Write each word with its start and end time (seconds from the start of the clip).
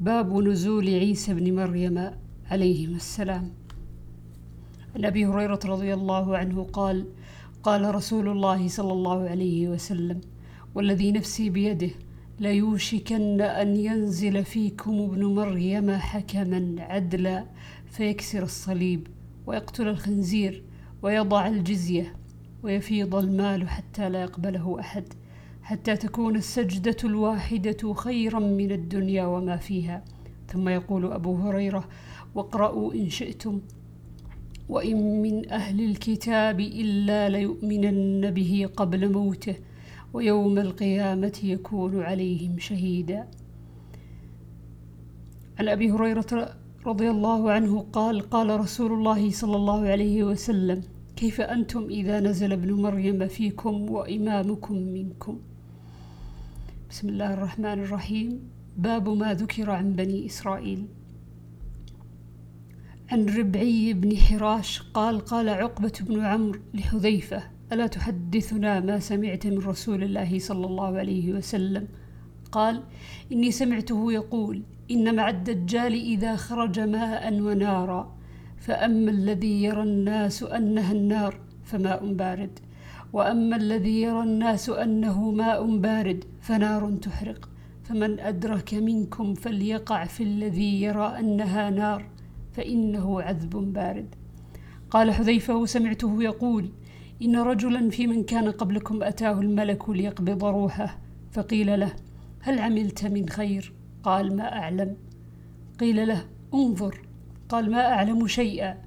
باب 0.00 0.32
نزول 0.38 0.88
عيسى 0.88 1.34
بن 1.34 1.54
مريم 1.56 2.10
عليهما 2.50 2.96
السلام. 2.96 3.50
عن 4.96 5.04
أبي 5.04 5.26
هريرة 5.26 5.60
رضي 5.64 5.94
الله 5.94 6.36
عنه 6.36 6.64
قال 6.64 7.06
قال 7.62 7.94
رسول 7.94 8.28
الله 8.28 8.68
صلى 8.68 8.92
الله 8.92 9.28
عليه 9.28 9.68
وسلم 9.68 10.20
والذي 10.74 11.12
نفسي 11.12 11.50
بيده 11.50 11.90
ليوشكن 12.40 13.40
أن 13.40 13.76
ينزل 13.76 14.44
فيكم 14.44 14.90
ابن 15.00 15.24
مريم 15.24 15.90
حكما 15.90 16.74
عدلا 16.78 17.44
فيكسر 17.90 18.42
الصليب 18.42 19.06
ويقتل 19.46 19.88
الخنزير 19.88 20.62
ويضع 21.02 21.46
الجزية 21.46 22.14
ويفيض 22.62 23.14
المال 23.14 23.68
حتى 23.68 24.08
لا 24.08 24.22
يقبله 24.22 24.80
أحد. 24.80 25.04
حتى 25.68 25.96
تكون 25.96 26.36
السجدة 26.36 26.96
الواحدة 27.04 27.94
خيرا 27.94 28.38
من 28.38 28.72
الدنيا 28.72 29.26
وما 29.26 29.56
فيها. 29.56 30.04
ثم 30.52 30.68
يقول 30.68 31.12
أبو 31.12 31.34
هريرة 31.36 31.88
واقرأوا 32.34 32.94
إن 32.94 33.10
شئتم 33.10 33.60
وإن 34.68 35.22
من 35.22 35.50
أهل 35.50 35.84
الكتاب 35.90 36.60
إلا 36.60 37.28
ليؤمنن 37.28 38.30
به 38.30 38.68
قبل 38.76 39.12
موته 39.12 39.56
ويوم 40.12 40.58
القيامة 40.58 41.38
يكون 41.44 42.02
عليهم 42.02 42.58
شهيدا. 42.58 43.28
عن 45.58 45.68
أبي 45.68 45.90
هريرة 45.90 46.56
رضي 46.86 47.10
الله 47.10 47.50
عنه 47.50 47.86
قال 47.92 48.20
قال 48.20 48.60
رسول 48.60 48.92
الله 48.92 49.30
صلى 49.30 49.56
الله 49.56 49.88
عليه 49.88 50.24
وسلم 50.24 50.82
كيف 51.16 51.40
أنتم 51.40 51.84
إذا 51.84 52.20
نزل 52.20 52.52
ابن 52.52 52.72
مريم 52.72 53.28
فيكم 53.28 53.90
وإمامكم 53.90 54.74
منكم؟ 54.74 55.38
بسم 56.90 57.08
الله 57.08 57.34
الرحمن 57.34 57.78
الرحيم 57.84 58.50
باب 58.76 59.08
ما 59.08 59.34
ذكر 59.34 59.70
عن 59.70 59.92
بني 59.92 60.26
إسرائيل 60.26 60.86
عن 63.10 63.26
ربعي 63.26 63.92
بن 63.92 64.16
حراش 64.16 64.82
قال 64.82 65.20
قال 65.20 65.48
عقبة 65.48 65.92
بن 66.00 66.20
عمرو 66.20 66.60
لحذيفة 66.74 67.42
ألا 67.72 67.86
تحدثنا 67.86 68.80
ما 68.80 68.98
سمعت 68.98 69.46
من 69.46 69.58
رسول 69.58 70.02
الله 70.02 70.38
صلى 70.38 70.66
الله 70.66 70.98
عليه 70.98 71.32
وسلم 71.32 71.88
قال 72.52 72.82
إني 73.32 73.50
سمعته 73.50 74.12
يقول 74.12 74.62
إن 74.90 75.16
مع 75.16 75.28
الدجال 75.28 75.92
إذا 75.92 76.36
خرج 76.36 76.80
ماء 76.80 77.40
ونارا 77.40 78.16
فأما 78.58 79.10
الذي 79.10 79.62
يرى 79.62 79.82
الناس 79.82 80.42
أنها 80.42 80.92
النار 80.92 81.40
فماء 81.64 82.12
بارد 82.12 82.58
وأما 83.12 83.56
الذي 83.56 84.02
يرى 84.02 84.22
الناس 84.22 84.68
أنه 84.70 85.30
ماء 85.30 85.76
بارد 85.76 86.24
فنار 86.40 86.92
تحرق 87.02 87.48
فمن 87.84 88.20
أدرك 88.20 88.74
منكم 88.74 89.34
فليقع 89.34 90.04
في 90.04 90.22
الذي 90.22 90.82
يرى 90.82 91.06
أنها 91.18 91.70
نار 91.70 92.06
فإنه 92.52 93.22
عذب 93.22 93.72
بارد. 93.72 94.14
قال 94.90 95.12
حذيفة 95.12 95.56
وسمعته 95.56 96.22
يقول 96.22 96.68
إن 97.22 97.36
رجلا 97.36 97.90
في 97.90 98.06
من 98.06 98.22
كان 98.22 98.50
قبلكم 98.50 99.02
أتاه 99.02 99.40
الملك 99.40 99.90
ليقبض 99.90 100.44
روحه 100.44 100.98
فقيل 101.32 101.80
له 101.80 101.92
هل 102.40 102.58
عملت 102.58 103.06
من 103.06 103.28
خير؟ 103.28 103.72
قال 104.02 104.36
ما 104.36 104.58
أعلم. 104.58 104.96
قيل 105.80 106.08
له 106.08 106.24
انظر. 106.54 107.00
قال 107.48 107.70
ما 107.70 107.92
أعلم 107.92 108.26
شيئا 108.26 108.78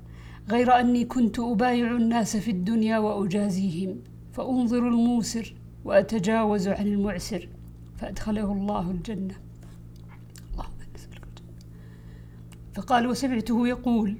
غير 0.50 0.80
أني 0.80 1.06
كنت 1.06 1.39
أبايع 1.39 1.91
الناس 1.91 2.38
في 2.38 2.52
الدنيا 2.52 2.97
وأجازيهم. 2.97 4.11
فأنظر 4.34 4.88
الموسر 4.88 5.56
وأتجاوز 5.86 6.68
عن 6.68 6.88
المعسر 6.88 7.50
فأدخله 7.98 8.52
الله 8.52 8.92
الجنة. 8.92 9.36
اللهم 10.54 10.80
الجنة. 10.82 11.22
فقال 12.74 13.08
وسمعته 13.08 13.68
يقول 13.68 14.18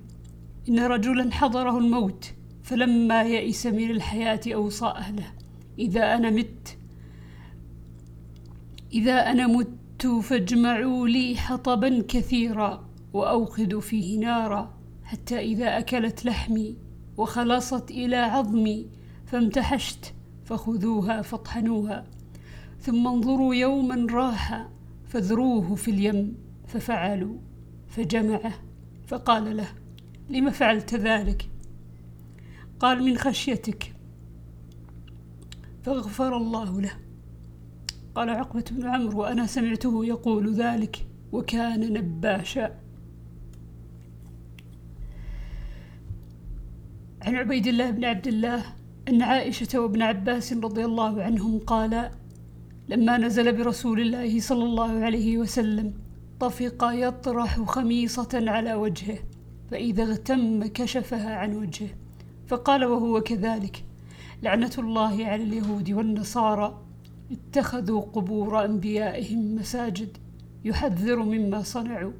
إن 0.70 0.80
رجلا 0.80 1.32
حضره 1.32 1.78
الموت 1.78 2.34
فلما 2.64 3.24
يئس 3.24 3.66
من 3.66 3.92
الحياة 3.92 4.42
أوصى 4.48 4.86
أهله 4.86 5.32
إذا 5.80 6.16
أنا 6.16 6.30
مت 6.30 6.78
إذا 8.94 9.32
أنا 9.32 9.48
مت 9.48 10.08
فاجمعوا 10.08 11.08
لي 11.08 11.36
حطبا 11.36 12.04
كثيرا 12.08 12.90
وأوقدوا 13.14 13.82
فيه 13.82 14.20
نارا 14.20 14.74
حتى 15.04 15.40
إذا 15.40 15.78
أكلت 15.80 16.26
لحمي 16.26 16.78
وخلصت 17.18 17.92
إلى 17.92 18.16
عظمي 18.16 18.88
فامتحشت 19.32 20.14
فخذوها 20.46 21.22
فاطحنوها. 21.22 22.08
ثم 22.80 23.08
انظروا 23.08 23.56
يوما 23.56 24.08
راح 24.12 24.70
فذروه 25.08 25.76
في 25.76 25.92
اليم 25.92 26.38
ففعلوا 26.68 27.38
فجمعه 27.88 28.54
فقال 29.08 29.58
له 29.58 29.68
لم 30.30 30.50
فعلت 30.50 30.96
ذلك؟ 30.96 31.50
قال 32.80 33.04
من 33.04 33.18
خشيتك. 33.18 33.96
فغفر 35.84 36.38
الله 36.38 36.82
له. 36.82 36.94
قال 38.16 38.30
عقبة 38.30 38.66
بن 38.72 38.88
عمرو 38.88 39.22
وأنا 39.22 39.46
سمعته 39.46 40.06
يقول 40.06 40.54
ذلك 40.54 41.08
وكان 41.32 41.94
نباشا. 41.94 42.80
عن 47.22 47.36
عبيد 47.36 47.68
الله 47.68 47.92
بن 47.92 48.06
عبد 48.06 48.28
الله 48.28 48.81
أن 49.12 49.22
عائشة 49.22 49.80
وابن 49.80 50.02
عباس 50.02 50.54
رضي 50.54 50.86
الله 50.86 51.24
عنهم 51.24 51.60
قالا 51.60 52.12
لما 52.90 53.18
نزل 53.18 53.58
برسول 53.58 54.02
الله 54.02 54.40
صلى 54.40 54.64
الله 54.64 55.06
عليه 55.06 55.38
وسلم 55.38 55.94
طفق 56.40 56.90
يطرح 56.94 57.62
خميصة 57.62 58.30
على 58.34 58.74
وجهه 58.74 59.18
فإذا 59.72 60.04
اغتم 60.04 60.64
كشفها 60.68 61.36
عن 61.36 61.54
وجهه 61.56 61.90
فقال 62.48 62.86
وهو 62.86 63.22
كذلك 63.22 63.84
لعنة 64.44 64.72
الله 64.78 65.26
على 65.26 65.44
اليهود 65.44 65.92
والنصارى 65.92 66.82
اتخذوا 67.32 68.02
قبور 68.02 68.66
أنبيائهم 68.66 69.56
مساجد 69.56 70.18
يحذر 70.66 71.24
مما 71.24 71.62
صنعوا 71.62 72.12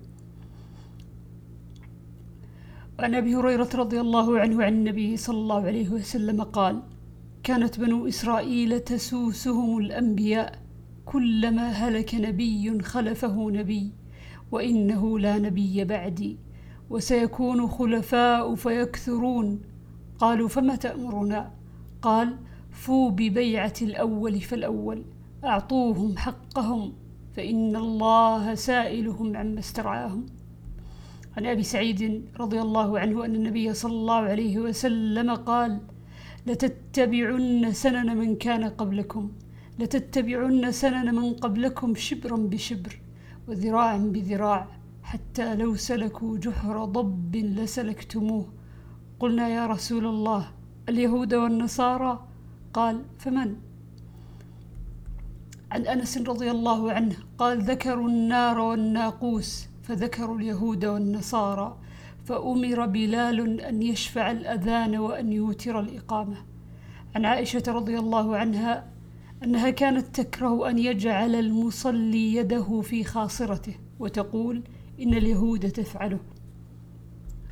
وعن 3.02 3.16
أبي 3.16 3.36
هريرة 3.36 3.70
رضي 3.76 4.02
الله 4.02 4.40
عنه 4.40 4.64
عن 4.64 4.74
النبي 4.74 5.18
صلى 5.18 5.38
الله 5.38 5.62
عليه 5.66 5.90
وسلم 5.90 6.44
قال 6.44 6.84
كانت 7.44 7.80
بنو 7.80 8.08
إسرائيل 8.08 8.80
تسوسهم 8.80 9.78
الأنبياء 9.78 10.60
كلما 11.06 11.70
هلك 11.70 12.16
نبي 12.16 12.82
خلفه 12.82 13.50
نبي 13.50 13.92
وإنه 14.52 15.20
لا 15.20 15.38
نبي 15.38 15.84
بعدي 15.84 16.38
وسيكون 16.90 17.68
خلفاء 17.68 18.56
فيكثرون. 18.56 19.62
قالوا 20.20 20.48
فما 20.48 20.76
تأمرنا؟ 20.76 21.52
قال 22.02 22.38
فوا 22.72 23.10
ببيعة 23.10 23.74
الأول 23.82 24.42
فالأول 24.42 25.06
أعطوهم 25.44 26.18
حقهم 26.18 26.94
فإن 27.34 27.76
الله 27.76 28.56
سائلهم 28.56 29.38
عما 29.38 29.60
استرعاهم. 29.60 30.26
عن 31.38 31.46
أبي 31.46 31.64
سعيد 31.64 32.26
رضي 32.40 32.62
الله 32.62 33.00
عنه 33.00 33.26
أن 33.26 33.36
النبي 33.36 33.74
صلى 33.74 33.92
الله 33.94 34.22
عليه 34.34 34.60
وسلم 34.60 35.36
قال 35.36 35.80
لتتبعن 36.48 37.72
سنن 37.74 38.18
من 38.18 38.36
كان 38.36 38.64
قبلكم 38.64 39.32
لتتبعن 39.80 40.72
سنن 40.72 41.16
من 41.16 41.34
قبلكم 41.34 41.96
شبرا 41.96 42.38
بشبر 42.38 43.02
وذراعا 43.48 43.98
بذراع 43.98 44.68
حتى 45.04 45.56
لو 45.56 45.76
سلكوا 45.76 46.38
جحر 46.38 46.86
ضب 46.86 47.36
لسلكتموه. 47.36 48.46
قلنا 49.20 49.48
يا 49.48 49.66
رسول 49.68 50.06
الله 50.06 50.52
اليهود 50.90 51.34
والنصارى؟ 51.34 52.28
قال 52.74 53.04
فمن؟ 53.20 53.56
عن 55.72 55.82
أنس 55.88 56.18
رضي 56.18 56.52
الله 56.52 56.92
عنه 56.92 57.16
قال 57.38 57.62
ذكروا 57.62 58.10
النار 58.10 58.60
والناقوس. 58.60 59.71
فذكروا 59.92 60.38
اليهود 60.38 60.86
والنصارى 60.86 61.78
فأمر 62.26 62.86
بلال 62.86 63.62
أن 63.62 63.82
يشفع 63.82 64.32
الأذان 64.32 64.98
وأن 64.98 65.34
يوتر 65.34 65.80
الإقامة. 65.80 66.38
عن 67.16 67.26
عائشة 67.26 67.64
رضي 67.68 68.00
الله 68.00 68.38
عنها 68.38 68.88
أنها 69.44 69.70
كانت 69.70 70.22
تكره 70.22 70.70
أن 70.70 70.78
يجعل 70.78 71.36
المصلي 71.36 72.36
يده 72.36 72.82
في 72.82 73.04
خاصرته 73.04 73.76
وتقول 74.00 74.64
إن 75.02 75.14
اليهود 75.14 75.72
تفعله. 75.72 76.20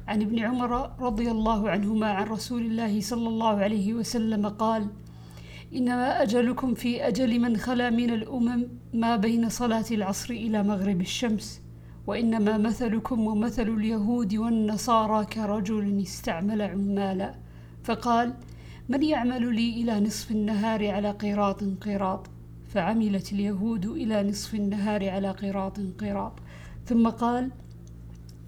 عن 0.08 0.22
ابن 0.22 0.40
عمر 0.40 0.92
رضي 1.00 1.32
الله 1.32 1.70
عنهما 1.70 2.12
عن 2.12 2.28
رسول 2.28 2.62
الله 2.62 3.02
صلى 3.02 3.28
الله 3.28 3.58
عليه 3.58 3.94
وسلم 3.94 4.48
قال 4.48 4.88
إنما 5.76 6.22
أجلكم 6.24 6.74
في 6.74 7.08
أجل 7.08 7.40
من 7.40 7.58
خلا 7.58 7.90
من 7.90 8.10
الأمم 8.10 8.68
ما 8.94 9.16
بين 9.16 9.50
صلاة 9.50 9.86
العصر 9.92 10.34
إلى 10.34 10.64
مغرب 10.64 11.02
الشمس. 11.02 11.69
وإنما 12.10 12.58
مثلكم 12.58 13.28
ومثل 13.28 13.70
اليهود 13.70 14.36
والنصارى 14.36 15.26
كرجل 15.26 16.02
استعمل 16.02 16.62
عمالا. 16.62 17.34
فقال 17.84 18.34
من 18.90 19.04
يعمل 19.04 19.56
لي 19.56 19.82
إلى 19.82 20.00
نصف 20.00 20.32
النهار 20.32 20.88
على 20.88 21.12
قيراط 21.12 21.64
قيراط؟ 21.64 22.28
فعملت 22.74 23.34
اليهود 23.34 23.86
إلى 23.86 24.30
نصف 24.30 24.56
النهار 24.56 25.10
على 25.10 25.32
قيراط 25.32 25.80
قيراط. 26.00 26.34
ثم 26.86 27.10
قال 27.10 27.52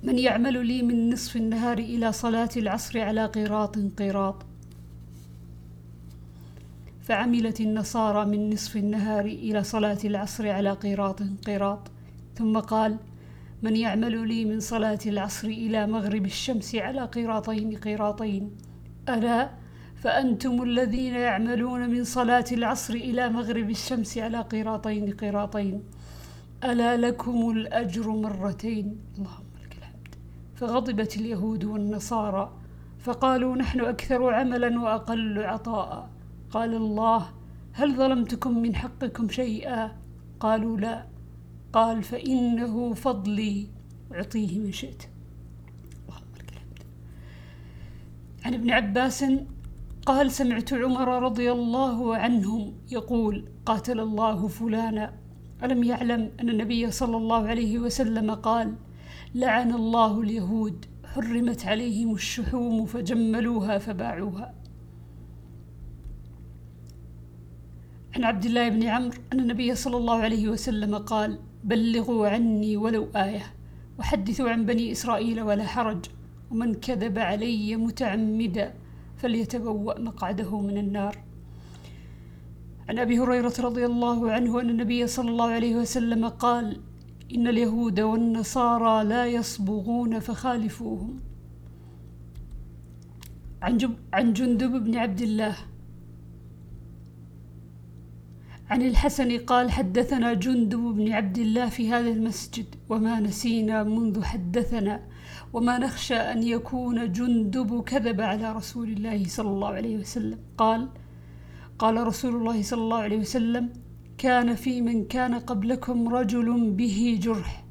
من 0.03 0.19
يعمل 0.19 0.65
لي 0.65 0.81
من 0.81 1.09
نصف 1.13 1.35
النهار 1.35 1.77
إلى 1.77 2.11
صلاة 2.11 2.49
العصر 2.57 2.99
على 2.99 3.25
قيراط 3.25 3.77
قيراط؟ 3.97 4.35
فعملت 7.01 7.61
النصارى 7.61 8.25
من 8.25 8.49
نصف 8.53 8.77
النهار 8.77 9.25
إلى 9.25 9.63
صلاة 9.63 10.01
العصر 10.05 10.49
على 10.49 10.71
قيراط 10.71 11.19
قيراط. 11.45 11.91
ثم 12.37 12.59
قال 12.59 12.97
من 13.63 13.75
يعمل 13.75 14.27
لي 14.27 14.45
من 14.45 14.59
صلاة 14.59 14.99
العصر 15.05 15.47
إلى 15.47 15.87
مغرب 15.87 16.25
الشمس 16.25 16.75
على 16.75 17.05
قيراطين 17.05 17.77
قيراطين. 17.77 18.51
ألا؟ 19.09 19.49
فأنتم 19.95 20.63
الذين 20.63 21.13
يعملون 21.13 21.89
من 21.89 22.03
صلاة 22.03 22.45
العصر 22.51 22.93
إلى 22.93 23.29
مغرب 23.29 23.69
الشمس 23.69 24.17
على 24.17 24.41
قيراطين 24.41 25.13
قيراطين. 25.13 25.83
ألا 26.63 26.97
لكم 26.97 27.49
الأجر 27.49 28.09
مرتين؟ 28.09 28.99
اللهم 29.17 29.51
لك 29.63 29.77
الحمد. 29.77 30.15
فغضبت 30.55 31.17
اليهود 31.17 31.63
والنصارى 31.63 32.57
فقالوا 32.99 33.55
نحن 33.55 33.79
أكثر 33.79 34.33
عملا 34.33 34.81
وأقل 34.81 35.43
عطاء. 35.43 36.09
قال 36.51 36.73
الله 36.73 37.29
هل 37.73 37.95
ظلمتكم 37.95 38.61
من 38.61 38.75
حقكم 38.75 39.29
شيئا؟ 39.29 39.91
قالوا 40.39 40.77
لا. 40.77 41.05
قال 41.73 42.03
فإنه 42.03 42.93
فضلي 42.93 43.67
أعطيه 44.13 44.59
من 44.59 44.71
شئت. 44.71 45.03
عن 48.45 48.53
ابن 48.53 48.71
عباس 48.71 49.25
قال 50.05 50.31
سمعت 50.31 50.73
عمر 50.73 51.23
رضي 51.23 51.51
الله 51.51 52.17
عنهم 52.17 52.73
يقول 52.91 53.45
قاتل 53.65 53.99
الله 53.99 54.47
فلانا 54.47 55.13
ألم 55.63 55.83
يعلم 55.83 56.31
أن 56.39 56.49
النبي 56.49 56.91
صلى 56.91 57.17
الله 57.17 57.47
عليه 57.47 57.79
وسلم 57.79 58.31
قال 58.31 58.75
لعن 59.35 59.73
الله 59.73 60.21
اليهود 60.21 60.85
حرمت 61.05 61.65
عليهم 61.65 62.13
الشحوم 62.13 62.85
فجملوها 62.85 63.77
فباعوها. 63.77 64.53
عن 68.15 68.23
عبد 68.23 68.45
الله 68.45 68.69
بن 68.69 68.83
عمرو 68.83 69.17
أن 69.33 69.39
النبي 69.39 69.75
صلى 69.75 69.97
الله 69.97 70.17
عليه 70.17 70.49
وسلم 70.49 70.97
قال 70.97 71.39
بلغوا 71.63 72.27
عني 72.27 72.77
ولو 72.77 73.07
آية 73.15 73.45
وحدثوا 73.99 74.49
عن 74.49 74.65
بني 74.65 74.91
إسرائيل 74.91 75.41
ولا 75.41 75.65
حرج 75.65 76.05
ومن 76.51 76.73
كذب 76.73 77.19
علي 77.19 77.75
متعمدا 77.75 78.73
فليتبوأ 79.17 79.99
مقعده 79.99 80.59
من 80.61 80.77
النار. 80.77 81.17
عن 82.89 82.99
أبي 82.99 83.19
هريرة 83.19 83.53
رضي 83.59 83.85
الله 83.85 84.31
عنه 84.31 84.61
أن 84.61 84.69
النبي 84.69 85.07
صلى 85.07 85.29
الله 85.29 85.49
عليه 85.49 85.75
وسلم 85.75 86.27
قال 86.27 86.81
إن 87.35 87.47
اليهود 87.47 87.99
والنصارى 87.99 89.03
لا 89.03 89.25
يصبغون 89.25 90.19
فخالفوهم. 90.19 91.19
عن, 93.61 93.95
عن 94.13 94.33
جندب 94.33 94.71
بن 94.83 94.95
عبد 94.95 95.21
الله 95.21 95.55
عن 98.71 98.81
الحسن 98.81 99.37
قال 99.37 99.71
حدثنا 99.71 100.33
جندب 100.33 100.79
بن 100.79 101.11
عبد 101.11 101.37
الله 101.37 101.69
في 101.69 101.89
هذا 101.89 102.09
المسجد 102.09 102.75
وما 102.89 103.19
نسينا 103.19 103.83
منذ 103.83 104.23
حدثنا 104.23 105.03
وما 105.53 105.77
نخشى 105.77 106.15
أن 106.15 106.43
يكون 106.43 107.11
جندب 107.11 107.83
كذب 107.83 108.21
على 108.21 108.53
رسول 108.53 108.89
الله 108.89 109.23
صلى 109.27 109.49
الله 109.49 109.67
عليه 109.67 109.97
وسلم. 109.97 110.39
قال 110.57 110.89
قال 111.79 112.07
رسول 112.07 112.35
الله 112.35 112.61
صلى 112.61 112.81
الله 112.81 112.97
عليه 112.97 113.17
وسلم 113.19 113.69
كان 114.17 114.55
في 114.55 114.81
من 114.81 115.05
كان 115.05 115.33
قبلكم 115.35 116.07
رجل 116.07 116.71
به 116.71 117.19
جرح 117.21 117.65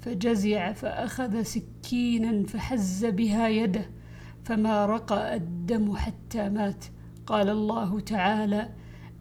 فجزع 0.00 0.72
فأخذ 0.72 1.42
سكينا 1.42 2.46
فحز 2.46 3.04
بها 3.04 3.48
يده 3.48 3.90
فما 4.44 4.86
رقى 4.86 5.34
الدم 5.34 5.96
حتى 5.96 6.48
مات. 6.48 6.84
قال 7.26 7.48
الله 7.48 8.00
تعالى 8.00 8.68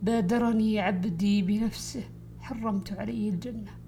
بادرني 0.03 0.79
عبدي 0.79 1.41
بنفسه 1.41 2.03
حرمت 2.39 2.93
عليه 2.93 3.29
الجنة. 3.29 3.82